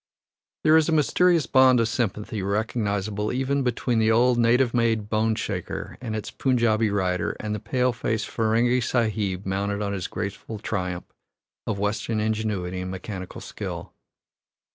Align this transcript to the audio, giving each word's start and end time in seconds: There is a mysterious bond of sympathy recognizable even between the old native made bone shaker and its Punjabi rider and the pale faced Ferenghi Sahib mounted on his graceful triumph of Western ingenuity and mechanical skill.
There 0.63 0.75
is 0.77 0.89
a 0.89 0.93
mysterious 0.93 1.45
bond 1.45 1.79
of 1.79 1.87
sympathy 1.87 2.41
recognizable 2.41 3.31
even 3.31 3.61
between 3.61 3.99
the 3.99 4.09
old 4.09 4.39
native 4.39 4.73
made 4.73 5.09
bone 5.09 5.35
shaker 5.35 5.95
and 6.01 6.15
its 6.15 6.31
Punjabi 6.31 6.89
rider 6.89 7.37
and 7.39 7.53
the 7.53 7.59
pale 7.59 7.93
faced 7.93 8.27
Ferenghi 8.27 8.81
Sahib 8.81 9.45
mounted 9.45 9.79
on 9.83 9.93
his 9.93 10.07
graceful 10.07 10.57
triumph 10.57 11.05
of 11.67 11.77
Western 11.77 12.19
ingenuity 12.19 12.81
and 12.81 12.89
mechanical 12.89 13.41
skill. 13.41 13.93